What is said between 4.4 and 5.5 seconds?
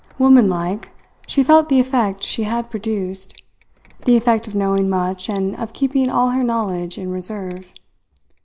of knowing much